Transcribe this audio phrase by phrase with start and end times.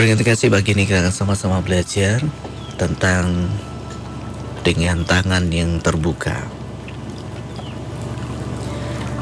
[0.00, 2.24] Berkat kasih pagi ini kita sama-sama belajar
[2.80, 3.52] tentang
[4.64, 6.40] dengan tangan yang terbuka.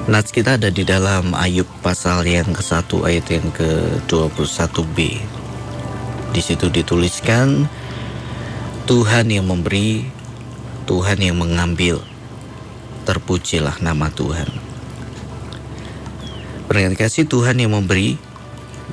[0.06, 5.18] Nats kita ada di dalam Ayub pasal yang ke-1 ayat yang ke-21b.
[6.30, 7.66] Di situ dituliskan
[8.86, 10.06] Tuhan yang memberi,
[10.86, 11.98] Tuhan yang mengambil.
[13.02, 14.46] Terpujilah nama Tuhan.
[16.70, 18.14] Berkat kasih Tuhan yang memberi,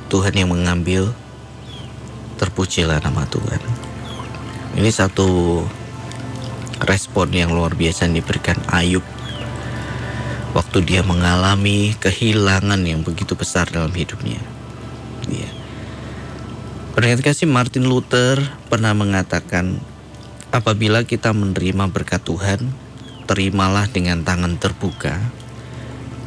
[0.10, 1.14] Tuhan yang mengambil,
[2.46, 3.62] terpujilah nama Tuhan.
[4.78, 5.60] Ini satu
[6.86, 9.02] respon yang luar biasa diberikan Ayub
[10.54, 14.40] waktu dia mengalami kehilangan yang begitu besar dalam hidupnya.
[15.28, 15.50] Ya.
[16.96, 18.40] Pernah kasih Martin Luther
[18.72, 19.76] pernah mengatakan,
[20.56, 22.72] apabila kita menerima berkat Tuhan,
[23.28, 25.20] terimalah dengan tangan terbuka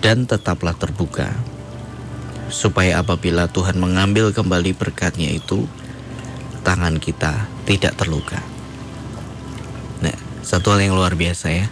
[0.05, 1.33] dan tetaplah terbuka.
[2.53, 5.65] Supaya apabila Tuhan mengambil kembali berkatnya itu,
[6.69, 8.37] tangan kita tidak terluka.
[10.05, 10.13] Nah,
[10.45, 11.67] satu hal yang luar biasa ya.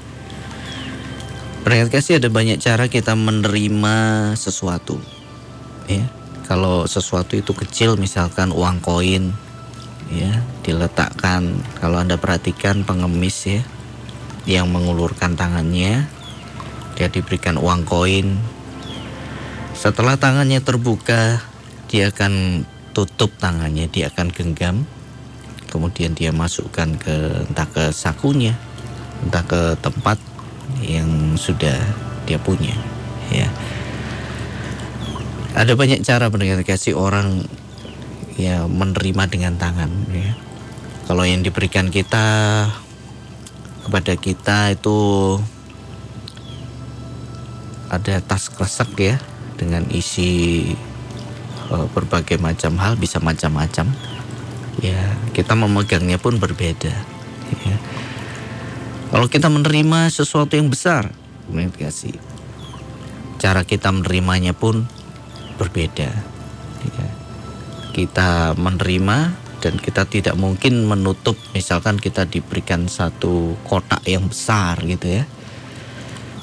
[1.60, 3.96] Perhatikan kasih ada banyak cara kita menerima
[4.40, 4.96] sesuatu.
[5.84, 6.08] Ya,
[6.48, 9.36] kalau sesuatu itu kecil misalkan uang koin
[10.06, 13.62] ya diletakkan kalau Anda perhatikan pengemis ya
[14.46, 16.06] yang mengulurkan tangannya
[16.94, 18.38] dia diberikan uang koin
[19.74, 21.42] setelah tangannya terbuka
[21.90, 22.62] dia akan
[22.96, 24.88] tutup tangannya dia akan genggam.
[25.68, 28.56] Kemudian dia masukkan ke entah ke sakunya
[29.24, 30.16] entah ke tempat
[30.80, 31.76] yang sudah
[32.24, 32.72] dia punya
[33.28, 33.48] ya.
[35.56, 37.44] Ada banyak cara mendengar kasih orang
[38.36, 40.32] ya menerima dengan tangan ya.
[41.06, 42.26] Kalau yang diberikan kita
[43.86, 44.98] kepada kita itu
[47.86, 49.16] ada tas kresek ya
[49.54, 50.74] dengan isi
[51.70, 53.90] uh, berbagai macam hal bisa macam-macam.
[54.84, 56.92] Ya kita memegangnya pun berbeda
[57.52, 57.76] ya.
[59.12, 61.12] kalau kita menerima sesuatu yang besar
[61.76, 62.16] kasih
[63.36, 64.88] cara kita menerimanya pun
[65.60, 66.10] berbeda
[66.82, 67.08] ya.
[67.94, 71.34] kita menerima dan kita tidak mungkin menutup.
[71.56, 75.24] Misalkan kita diberikan satu kotak yang besar gitu ya.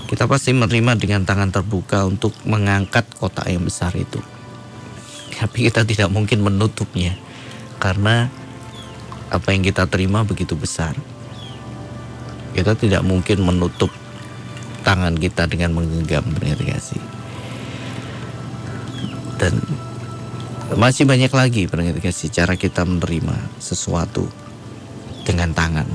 [0.09, 4.33] Kita pasti menerima dengan tangan terbuka untuk mengangkat kotak yang besar itu
[5.36, 7.18] tapi kita tidak mungkin menutupnya
[7.82, 8.32] karena
[9.34, 10.94] apa yang kita terima begitu besar.
[12.54, 13.90] Kita tidak mungkin menutup
[14.86, 17.02] tangan kita dengan menggenggam kasih.
[19.42, 19.58] Dan
[20.78, 21.66] masih banyak lagi
[21.98, 24.30] kasih cara kita menerima sesuatu
[25.26, 25.90] dengan tangan.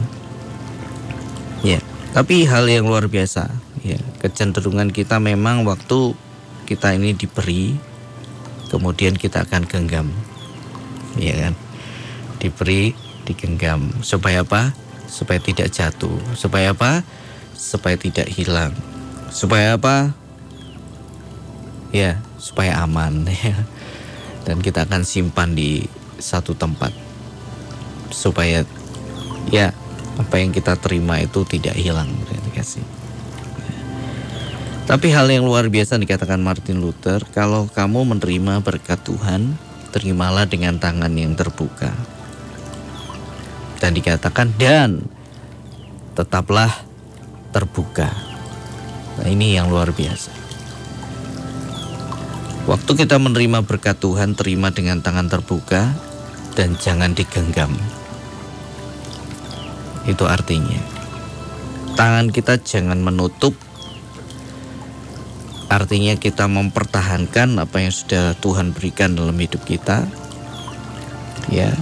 [1.62, 1.78] Ya,
[2.10, 3.50] tapi hal yang luar biasa,
[3.86, 6.14] ya, kecenderungan kita memang waktu
[6.66, 7.87] kita ini diberi
[8.68, 10.08] kemudian kita akan genggam
[11.18, 11.54] ya kan?
[12.38, 12.94] Diberi
[13.26, 13.90] digenggam.
[14.00, 14.72] Supaya apa?
[15.10, 16.16] Supaya tidak jatuh.
[16.38, 17.02] Supaya apa?
[17.58, 18.72] Supaya tidak hilang.
[19.28, 20.14] Supaya apa?
[21.90, 23.58] Ya supaya aman ya.
[24.46, 25.84] Dan kita akan simpan di
[26.16, 26.94] satu tempat.
[28.08, 28.64] Supaya
[29.52, 29.74] ya
[30.16, 32.08] apa yang kita terima itu tidak hilang.
[32.56, 32.97] Kasih
[34.88, 39.60] tapi hal yang luar biasa dikatakan Martin Luther, kalau kamu menerima berkat Tuhan,
[39.92, 41.92] terimalah dengan tangan yang terbuka.
[43.84, 45.04] Dan dikatakan dan
[46.16, 46.72] tetaplah
[47.52, 48.08] terbuka.
[49.20, 50.32] Nah, ini yang luar biasa.
[52.64, 55.92] Waktu kita menerima berkat Tuhan, terima dengan tangan terbuka
[56.56, 57.76] dan jangan digenggam.
[60.08, 60.80] Itu artinya
[61.98, 63.58] tangan kita jangan menutup
[65.68, 70.08] Artinya kita mempertahankan apa yang sudah Tuhan berikan dalam hidup kita.
[71.52, 71.76] Ya.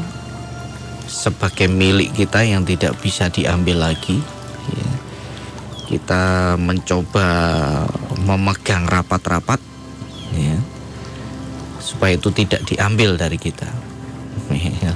[1.07, 4.19] Sebagai milik kita yang tidak bisa diambil lagi,
[4.75, 4.91] ya.
[5.87, 7.29] Kita mencoba
[8.27, 9.63] memegang rapat-rapat
[10.35, 10.59] ya.
[11.79, 13.71] Supaya itu tidak diambil dari kita.
[14.51, 14.95] Ya.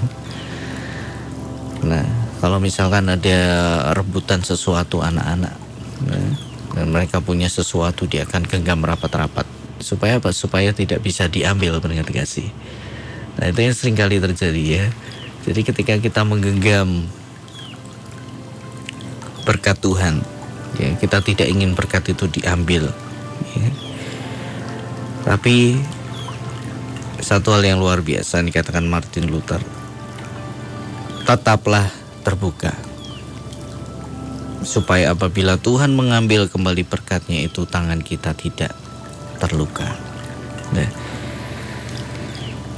[1.86, 2.06] Nah,
[2.42, 3.38] kalau misalkan ada
[3.94, 5.54] rebutan sesuatu anak-anak
[6.10, 9.46] ya dan mereka punya sesuatu dia akan genggam rapat-rapat.
[9.80, 10.30] Supaya apa?
[10.30, 12.50] Supaya tidak bisa diambil pendengar kasih
[13.40, 14.86] nah itu yang sering kali terjadi ya.
[15.48, 17.08] Jadi ketika kita menggenggam
[19.50, 20.20] berkat Tuhan
[20.78, 22.92] ya kita tidak ingin berkat itu diambil
[23.58, 23.70] ya.
[25.26, 25.80] tapi
[27.18, 29.58] satu hal yang luar biasa dikatakan Martin Luther
[31.26, 31.90] tetaplah
[32.22, 32.72] terbuka
[34.60, 38.76] supaya apabila Tuhan mengambil kembali berkatnya itu tangan kita tidak
[39.40, 39.88] terluka.
[40.76, 40.88] Nah,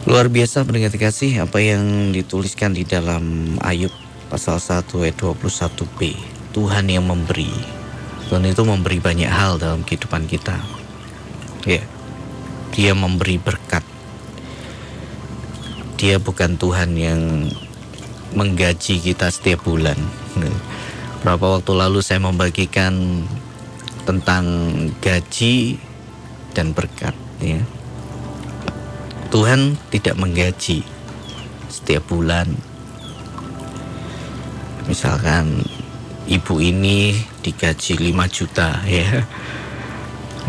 [0.02, 3.94] Luar biasa pendengar kasih apa yang dituliskan di dalam Ayub
[4.26, 6.18] pasal 1 ayat 21b.
[6.50, 7.46] Tuhan yang memberi.
[8.26, 10.58] Tuhan itu memberi banyak hal dalam kehidupan kita.
[11.70, 11.86] Ya.
[12.74, 13.86] Dia memberi berkat.
[16.02, 17.46] Dia bukan Tuhan yang
[18.34, 19.96] menggaji kita setiap bulan.
[21.22, 23.22] Berapa waktu lalu saya membagikan
[24.02, 24.44] tentang
[24.98, 25.78] gaji
[26.50, 27.62] dan berkat ya.
[29.30, 30.82] Tuhan tidak menggaji
[31.70, 32.50] setiap bulan.
[34.90, 35.62] Misalkan
[36.26, 39.22] ibu ini digaji 5 juta ya.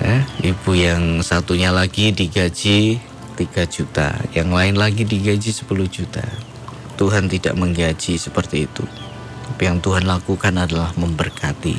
[0.02, 0.18] ya.
[0.42, 2.98] Ibu yang satunya lagi digaji
[3.38, 6.26] 3 juta, yang lain lagi digaji 10 juta.
[6.98, 9.03] Tuhan tidak menggaji seperti itu.
[9.50, 11.76] Tapi yang Tuhan lakukan adalah memberkati.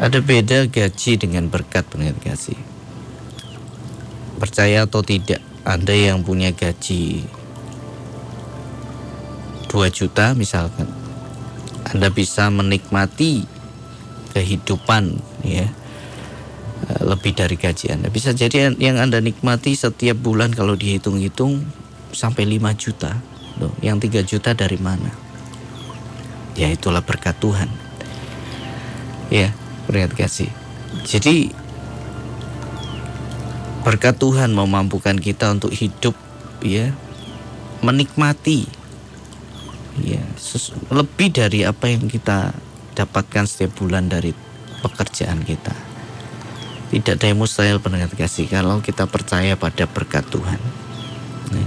[0.00, 2.56] Ada beda gaji dengan berkat pengen kasih.
[4.40, 7.28] Percaya atau tidak, anda yang punya gaji
[9.70, 10.90] 2 juta misalkan
[11.86, 13.46] Anda bisa menikmati
[14.34, 15.68] kehidupan ya
[16.90, 21.62] eh, lebih dari gaji Anda bisa jadi yang Anda nikmati setiap bulan kalau dihitung-hitung
[22.10, 23.14] sampai 5 juta
[23.62, 25.29] loh yang 3 juta dari mana
[26.54, 27.70] ya itulah berkat Tuhan
[29.30, 29.54] ya
[29.86, 30.50] berkat kasih
[31.06, 31.54] jadi
[33.80, 36.12] Berkat Tuhan memampukan kita untuk hidup
[36.60, 36.92] ya
[37.80, 38.68] menikmati
[40.04, 40.20] ya
[40.92, 42.52] lebih dari apa yang kita
[42.92, 44.36] dapatkan setiap bulan dari
[44.84, 45.72] pekerjaan kita.
[46.92, 50.60] Tidak ada yang mustahil pendengar kasih kalau kita percaya pada berkat Tuhan.
[51.56, 51.66] Ya.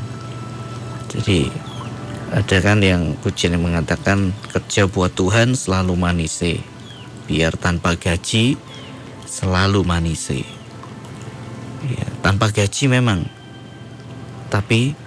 [1.17, 1.49] Jadi
[2.33, 6.57] ada kan yang pujian yang mengatakan kerja buat Tuhan selalu manise
[7.29, 8.57] biar tanpa gaji
[9.29, 10.41] selalu manise.
[11.85, 13.29] Ya, tanpa gaji memang
[14.49, 14.97] tapi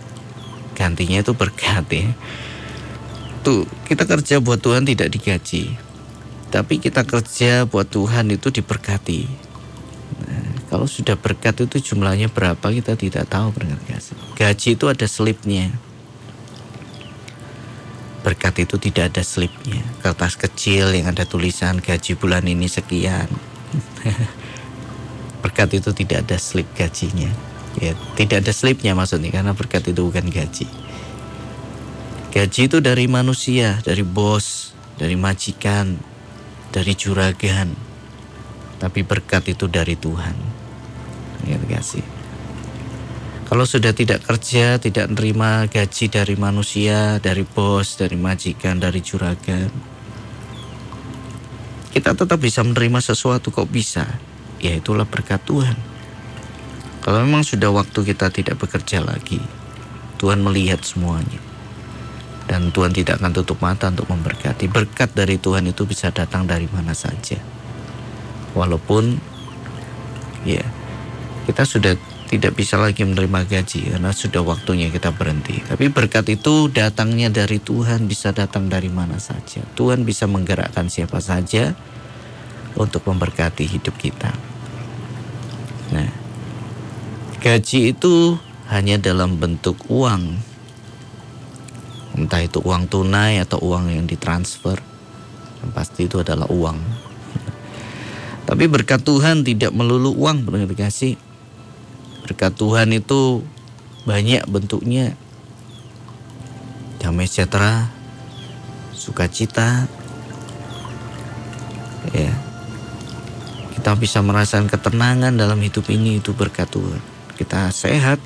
[0.78, 2.06] gantinya itu berkat ya.
[3.42, 5.74] Tuh kita kerja buat Tuhan tidak digaji
[6.54, 9.26] tapi kita kerja buat Tuhan itu diberkati.
[10.22, 13.50] Nah, kalau sudah berkat itu jumlahnya berapa kita tidak tahu
[14.38, 15.74] gaji itu ada slipnya
[18.26, 23.30] berkat itu tidak ada slipnya kertas kecil yang ada tulisan gaji bulan ini sekian
[25.46, 27.30] berkat itu tidak ada slip gajinya.
[27.78, 30.66] Ya, tidak ada slipnya maksudnya karena berkat itu bukan gaji.
[32.34, 35.94] Gaji itu dari manusia, dari bos, dari majikan,
[36.74, 37.72] dari juragan.
[38.76, 40.36] Tapi berkat itu dari Tuhan.
[41.46, 42.04] Ya, kasih.
[43.46, 49.70] Kalau sudah tidak kerja, tidak menerima gaji dari manusia, dari bos, dari majikan, dari juragan,
[51.94, 54.04] kita tetap bisa menerima sesuatu kok bisa
[54.60, 55.76] ya itulah berkat Tuhan.
[57.06, 59.38] Kalau memang sudah waktu kita tidak bekerja lagi,
[60.18, 61.38] Tuhan melihat semuanya.
[62.46, 64.70] Dan Tuhan tidak akan tutup mata untuk memberkati.
[64.70, 67.38] Berkat dari Tuhan itu bisa datang dari mana saja.
[68.54, 69.18] Walaupun
[70.46, 70.62] ya
[71.46, 71.94] kita sudah
[72.26, 75.62] tidak bisa lagi menerima gaji karena sudah waktunya kita berhenti.
[75.62, 79.62] Tapi berkat itu datangnya dari Tuhan bisa datang dari mana saja.
[79.78, 81.70] Tuhan bisa menggerakkan siapa saja
[82.74, 84.34] untuk memberkati hidup kita.
[85.94, 86.10] Nah,
[87.38, 88.34] gaji itu
[88.74, 90.42] hanya dalam bentuk uang.
[92.18, 94.82] Entah itu uang tunai atau uang yang ditransfer.
[95.62, 96.78] Yang pasti itu adalah uang.
[98.46, 101.25] Tapi berkat Tuhan tidak melulu uang, benar dikasih.
[102.26, 103.46] Berkat Tuhan itu
[104.02, 105.14] banyak bentuknya.
[106.98, 107.86] Damai sejahtera,
[108.90, 109.86] sukacita,
[112.10, 112.34] ya,
[113.78, 116.98] kita bisa merasakan ketenangan dalam hidup ini itu berkat Tuhan.
[117.38, 118.18] Kita sehat,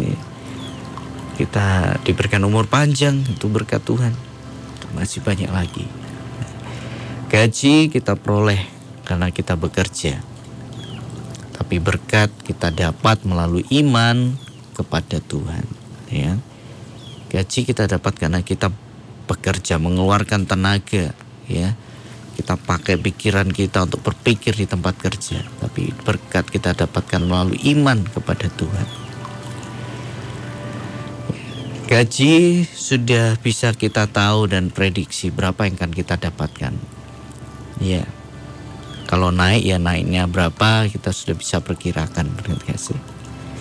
[0.00, 0.16] ya.
[1.36, 4.16] kita diberikan umur panjang itu berkat Tuhan.
[4.96, 5.84] Masih banyak lagi.
[7.28, 8.64] Gaji kita peroleh
[9.04, 10.35] karena kita bekerja.
[11.56, 14.36] Tapi berkat kita dapat melalui iman
[14.76, 15.64] kepada Tuhan.
[16.12, 16.36] Ya.
[17.32, 18.70] Gaji kita dapat karena kita
[19.26, 21.10] bekerja, mengeluarkan tenaga,
[21.50, 21.74] ya
[22.36, 28.04] kita pakai pikiran kita untuk berpikir di tempat kerja, tapi berkat kita dapatkan melalui iman
[28.04, 28.86] kepada Tuhan.
[31.88, 36.74] Gaji sudah bisa kita tahu dan prediksi berapa yang akan kita dapatkan.
[37.80, 38.04] Ya,
[39.06, 42.26] kalau naik ya naiknya berapa kita sudah bisa perkirakan,
[42.66, 42.98] kasih.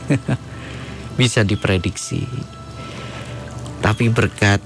[1.20, 2.26] bisa diprediksi.
[3.80, 4.60] Tapi berkat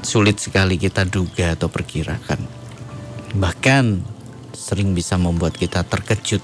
[0.00, 2.64] sulit sekali kita duga atau perkirakan
[3.34, 3.98] bahkan
[4.54, 6.40] sering bisa membuat kita terkejut.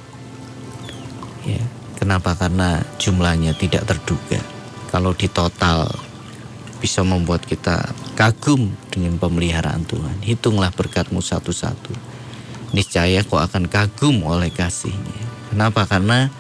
[1.47, 1.63] Ya,
[1.97, 2.35] kenapa?
[2.37, 4.43] Karena jumlahnya tidak terduga.
[4.91, 5.87] kalau di total
[6.83, 10.19] bisa membuat kita kagum dengan pemeliharaan Tuhan.
[10.19, 12.10] Hitunglah berkatmu satu-satu.
[12.71, 15.19] Niscaya kau akan kagum oleh kasihnya.
[15.51, 15.91] Kenapa?
[15.91, 16.31] Karena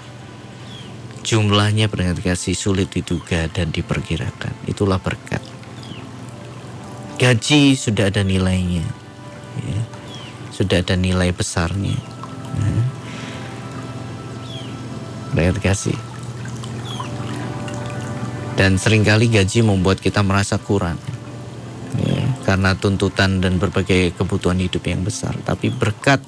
[1.26, 4.54] jumlahnya berkat kasih sulit diduga dan diperkirakan.
[4.70, 5.42] Itulah berkat.
[7.18, 8.86] Gaji sudah ada nilainya.
[9.60, 9.82] Ya.
[10.54, 11.98] Sudah ada nilai besarnya.
[11.98, 12.82] Ya.
[15.34, 15.98] Berkat kasih.
[18.54, 21.09] Dan sering kali gaji membuat kita merasa kurang.
[22.50, 25.38] Karena tuntutan dan berbagai kebutuhan hidup yang besar.
[25.46, 26.18] Tapi berkat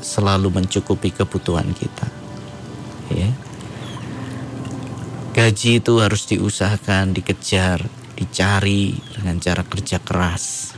[0.00, 2.08] selalu mencukupi kebutuhan kita.
[3.12, 3.28] Ya.
[5.36, 7.84] Gaji itu harus diusahakan, dikejar,
[8.16, 10.72] dicari dengan cara kerja keras.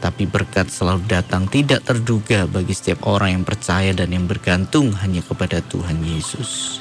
[0.00, 5.20] Tapi berkat selalu datang tidak terduga bagi setiap orang yang percaya dan yang bergantung hanya
[5.20, 6.80] kepada Tuhan Yesus.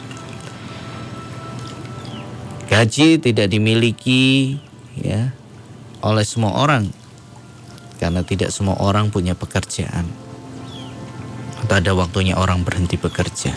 [2.72, 4.56] Gaji tidak dimiliki
[4.96, 5.36] ya
[6.00, 7.04] oleh semua orang
[7.98, 10.08] karena tidak semua orang punya pekerjaan.
[11.64, 13.56] Atau ada waktunya orang berhenti bekerja.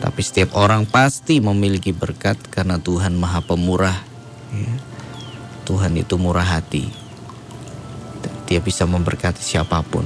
[0.00, 4.00] Tapi setiap orang pasti memiliki berkat karena Tuhan Maha Pemurah.
[4.54, 4.72] Ya.
[5.68, 6.88] Tuhan itu murah hati.
[8.50, 10.02] Dia bisa memberkati siapa pun.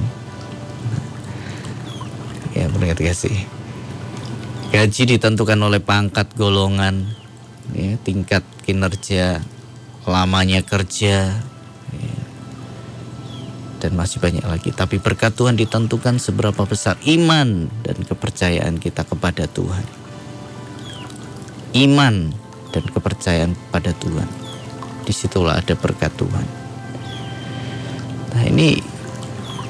[2.53, 3.33] Ya, berkat kasih.
[4.69, 7.07] Gaji ditentukan oleh pangkat golongan,
[7.71, 9.41] ya, tingkat kinerja,
[10.05, 11.31] lamanya kerja,
[13.85, 14.73] dan masih banyak lagi.
[14.73, 19.85] Tapi berkat Tuhan ditentukan seberapa besar iman dan kepercayaan kita kepada Tuhan.
[21.77, 22.33] Iman
[22.73, 24.25] dan kepercayaan pada Tuhan.
[25.05, 26.47] Di situlah ada berkat Tuhan.
[28.33, 28.81] Nah ini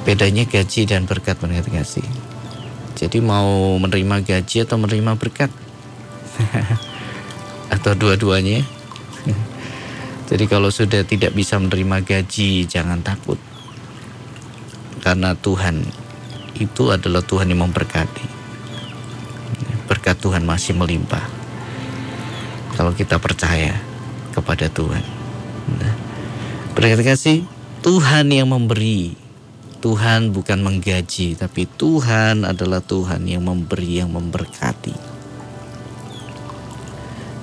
[0.07, 2.07] bedanya gaji dan berkat berkat kasih.
[2.95, 5.51] Jadi mau menerima gaji atau menerima berkat?
[7.75, 8.63] atau dua-duanya.
[10.31, 13.35] Jadi kalau sudah tidak bisa menerima gaji, jangan takut.
[15.05, 15.85] Karena Tuhan
[16.57, 18.25] itu adalah Tuhan yang memberkati.
[19.85, 21.21] Berkat Tuhan masih melimpah.
[22.73, 23.77] Kalau kita percaya
[24.33, 25.05] kepada Tuhan.
[25.77, 25.93] Nah,
[26.73, 27.45] berkat kasih
[27.85, 29.13] Tuhan yang memberi.
[29.85, 35.13] Tuhan bukan menggaji, tapi Tuhan adalah Tuhan yang memberi, yang memberkati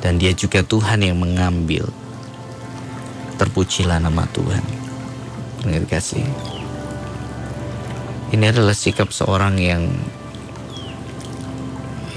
[0.03, 1.87] dan dia juga Tuhan yang mengambil.
[3.39, 4.61] Terpujilah nama Tuhan.
[5.63, 6.27] Terima kasih.
[8.33, 9.93] Ini adalah sikap seorang yang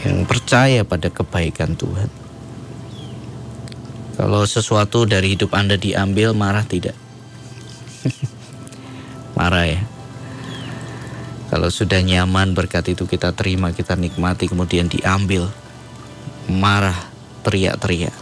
[0.08, 2.08] yang percaya pada kebaikan Tuhan.
[4.16, 6.96] Kalau sesuatu dari hidup Anda diambil, marah tidak?
[9.38, 9.82] marah ya.
[11.52, 15.52] Kalau sudah nyaman berkat itu kita terima, kita nikmati, kemudian diambil,
[16.48, 16.96] marah
[17.44, 18.16] teriak-teriak,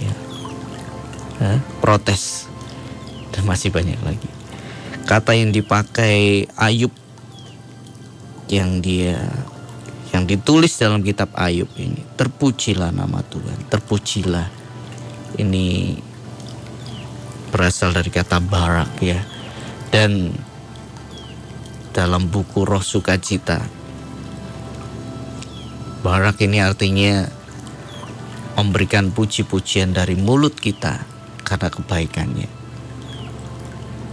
[0.00, 0.14] ya.
[1.84, 2.48] protes,
[3.30, 4.30] dan masih banyak lagi.
[5.06, 6.90] Kata yang dipakai Ayub
[8.46, 9.18] yang dia
[10.14, 12.00] yang ditulis dalam kitab Ayub ini.
[12.16, 14.48] Terpujilah nama Tuhan terpujilah.
[15.36, 15.98] Ini
[17.52, 19.20] berasal dari kata barak ya.
[19.92, 20.32] Dan
[21.92, 23.64] dalam buku roh sukacita
[26.04, 27.26] barak ini artinya
[28.56, 31.02] memberikan puji-pujian dari mulut kita
[31.44, 32.50] karena kebaikannya.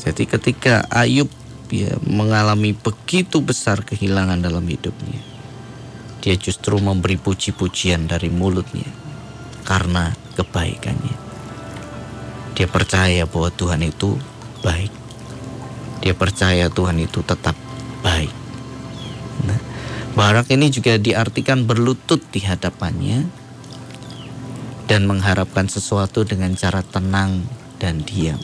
[0.03, 1.31] Jadi ketika Ayub
[1.73, 5.17] ya, mengalami begitu besar kehilangan dalam hidupnya,
[6.21, 8.87] dia justru memberi puji-pujian dari mulutnya
[9.65, 11.17] karena kebaikannya.
[12.53, 14.21] Dia percaya bahwa Tuhan itu
[14.61, 14.93] baik.
[16.05, 17.57] Dia percaya Tuhan itu tetap
[18.05, 18.29] baik.
[19.49, 19.57] Nah,
[20.13, 23.25] barak ini juga diartikan berlutut di hadapannya
[24.85, 27.41] dan mengharapkan sesuatu dengan cara tenang
[27.81, 28.37] dan diam.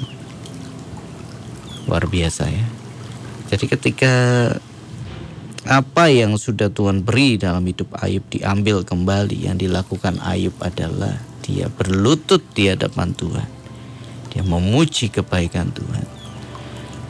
[1.86, 2.79] Luar biasa ya.
[3.50, 4.14] Jadi ketika
[5.66, 11.66] apa yang sudah Tuhan beri dalam hidup Ayub diambil kembali, yang dilakukan Ayub adalah dia
[11.66, 13.50] berlutut di hadapan Tuhan.
[14.30, 16.06] Dia memuji kebaikan Tuhan.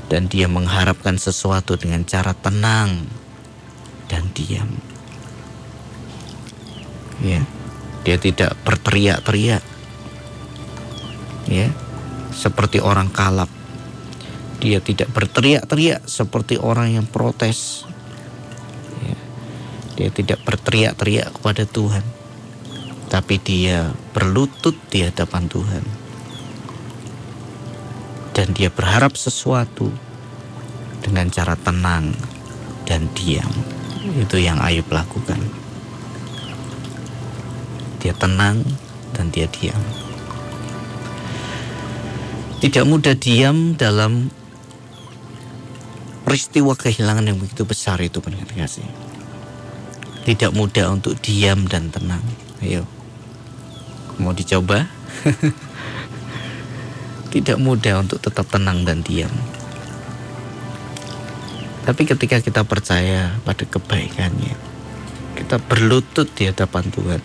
[0.10, 3.05] Dan dia mengharapkan sesuatu dengan cara tenang
[4.10, 4.72] dan diam.
[7.22, 7.43] Ya.
[8.08, 9.62] Dia tidak berteriak-teriak.
[11.51, 11.67] Ya.
[12.31, 13.51] Seperti orang kalap.
[14.60, 17.88] Dia tidak berteriak-teriak seperti orang yang protes.
[19.00, 19.18] Ya.
[19.96, 22.04] Dia tidak berteriak-teriak kepada Tuhan.
[23.08, 25.84] Tapi dia berlutut di hadapan Tuhan.
[28.36, 29.89] Dan dia berharap sesuatu
[31.04, 32.12] dengan cara tenang
[32.84, 33.51] dan diam.
[34.20, 35.39] Itu yang Ayub lakukan.
[38.00, 38.63] Dia tenang
[39.16, 39.80] dan dia diam.
[42.60, 44.32] Tidak mudah diam dalam
[46.30, 48.86] peristiwa kehilangan yang begitu besar itu pendengar kasih.
[50.30, 52.22] Tidak mudah untuk diam dan tenang.
[52.62, 52.86] Ayo.
[54.22, 54.86] Mau dicoba?
[57.34, 59.34] Tidak mudah untuk tetap tenang dan diam.
[61.90, 64.54] Tapi ketika kita percaya pada kebaikannya,
[65.34, 67.22] kita berlutut di hadapan Tuhan.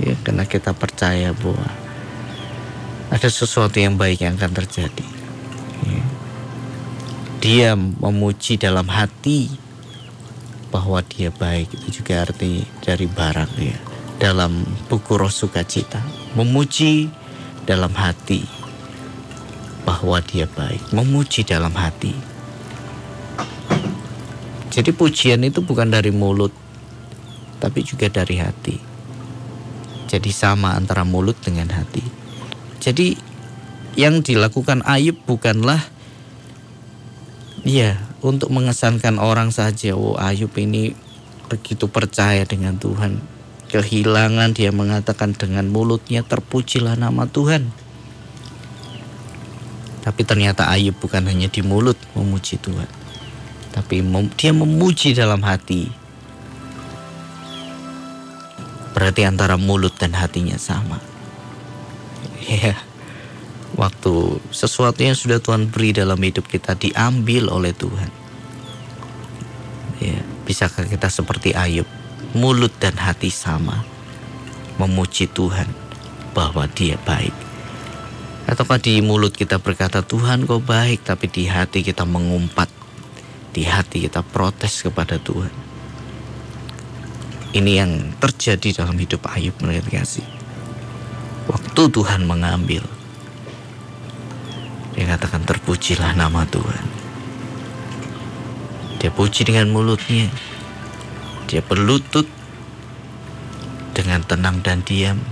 [0.00, 1.68] Ya, karena kita percaya bahwa
[3.12, 5.17] ada sesuatu yang baik yang akan terjadi.
[7.38, 9.50] Dia memuji dalam hati
[10.68, 13.78] bahwa dia baik itu juga arti dari barang ya.
[14.18, 16.02] Dalam buku roh sukacita,
[16.34, 17.06] memuji
[17.62, 18.42] dalam hati
[19.86, 22.38] bahwa dia baik, memuji dalam hati
[24.78, 26.54] jadi pujian itu bukan dari mulut,
[27.58, 28.78] tapi juga dari hati.
[30.06, 32.04] Jadi sama antara mulut dengan hati.
[32.78, 33.18] Jadi
[33.98, 35.82] yang dilakukan Ayub bukanlah
[37.62, 39.94] ya untuk mengesankan orang saja.
[39.96, 40.94] Oh Ayub ini
[41.48, 43.18] begitu percaya dengan Tuhan.
[43.68, 47.68] Kehilangan dia mengatakan dengan mulutnya terpujilah nama Tuhan.
[50.02, 52.98] Tapi ternyata Ayub bukan hanya di mulut memuji Tuhan
[53.78, 55.86] tapi mem dia memuji dalam hati.
[58.90, 60.98] Berarti antara mulut dan hatinya sama.
[62.42, 62.74] Ya,
[63.76, 68.10] waktu sesuatu yang sudah Tuhan beri dalam hidup kita diambil oleh Tuhan.
[69.98, 71.88] Ya, bisakah kita seperti Ayub,
[72.32, 73.82] mulut dan hati sama,
[74.78, 75.68] memuji Tuhan
[76.32, 77.34] bahwa Dia baik.
[78.48, 82.72] Ataukah di mulut kita berkata Tuhan kau baik, tapi di hati kita mengumpat
[83.52, 85.52] di hati kita protes kepada Tuhan.
[87.52, 90.24] Ini yang terjadi dalam hidup Ayub menurut kasih.
[91.48, 92.84] Waktu Tuhan mengambil,
[94.98, 96.82] dia katakan terpujilah nama Tuhan.
[98.98, 100.26] Dia puji dengan mulutnya.
[101.46, 102.26] Dia berlutut
[103.94, 105.22] dengan tenang dan diam.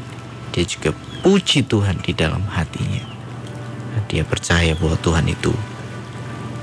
[0.54, 0.94] Dia juga
[1.26, 3.02] puji Tuhan di dalam hatinya.
[4.06, 5.50] Dia percaya bahwa Tuhan itu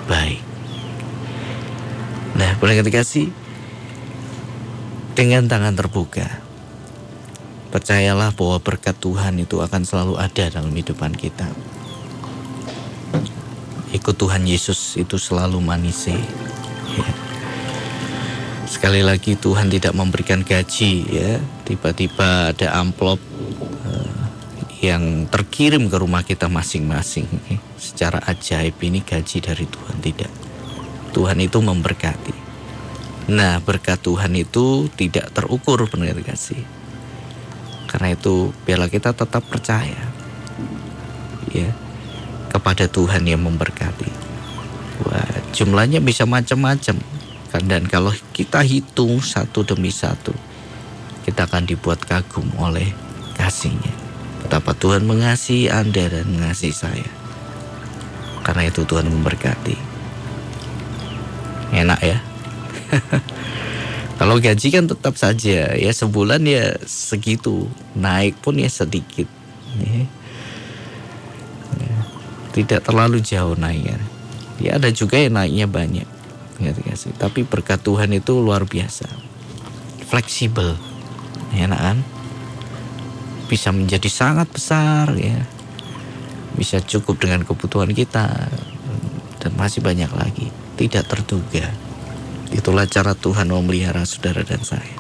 [0.08, 0.40] baik.
[2.40, 3.36] Nah, boleh kasih
[5.12, 6.40] dengan tangan terbuka.
[7.68, 11.52] Percayalah bahwa berkat Tuhan itu akan selalu ada dalam hidupan kita.
[13.94, 16.10] Ikut Tuhan Yesus itu selalu manis.
[16.10, 16.18] Ya.
[18.66, 21.38] Sekali lagi Tuhan tidak memberikan gaji ya.
[21.62, 23.22] Tiba-tiba ada amplop
[23.86, 24.26] uh,
[24.82, 27.30] yang terkirim ke rumah kita masing-masing.
[27.78, 30.32] Secara ajaib ini gaji dari Tuhan tidak.
[31.14, 32.36] Tuhan itu memberkati.
[33.30, 36.66] Nah, berkat Tuhan itu tidak terukur benar kasih.
[37.86, 40.14] Karena itu biarlah kita tetap percaya
[41.54, 41.70] ya
[42.54, 44.10] kepada Tuhan yang memberkati.
[45.10, 47.02] Wah, jumlahnya bisa macam-macam.
[47.54, 50.34] Dan kalau kita hitung satu demi satu,
[51.26, 52.94] kita akan dibuat kagum oleh
[53.38, 53.94] kasihnya.
[54.46, 57.10] Betapa Tuhan mengasihi Anda dan mengasihi saya.
[58.42, 59.94] Karena itu Tuhan memberkati
[61.74, 62.18] enak ya
[64.22, 67.66] kalau gaji kan tetap saja ya sebulan ya segitu
[67.98, 69.26] naik pun ya sedikit
[69.82, 70.06] ya.
[70.06, 70.06] Ya.
[72.54, 73.98] Tidak terlalu jauh naiknya.
[74.62, 76.08] Ya ada juga yang naiknya banyak.
[76.62, 76.72] Ya,
[77.18, 79.10] tapi berkat Tuhan itu luar biasa.
[80.08, 80.78] Fleksibel.
[81.54, 81.98] Enak kan
[83.54, 85.46] bisa menjadi sangat besar ya.
[86.58, 88.50] Bisa cukup dengan kebutuhan kita.
[89.38, 90.50] Dan masih banyak lagi.
[90.80, 91.70] Tidak terduga.
[92.54, 94.98] Itulah cara Tuhan memelihara saudara dan saya.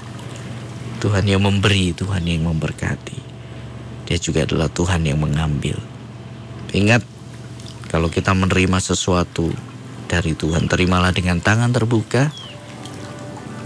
[1.01, 3.19] Tuhan yang memberi, Tuhan yang memberkati.
[4.09, 5.77] Dia juga adalah Tuhan yang mengambil.
[6.73, 7.05] Ingat,
[7.93, 9.53] kalau kita menerima sesuatu
[10.09, 12.33] dari Tuhan, terimalah dengan tangan terbuka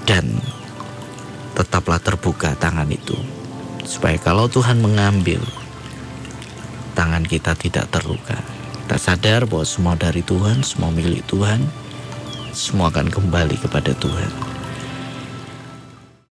[0.03, 0.27] dan
[1.55, 3.15] tetaplah terbuka tangan itu.
[3.87, 5.39] Supaya kalau Tuhan mengambil,
[6.91, 8.35] tangan kita tidak terluka.
[8.83, 11.87] Kita sadar bahwa semua dari Tuhan, semua milik Tuhan
[12.57, 14.56] semua akan kembali kepada Tuhan.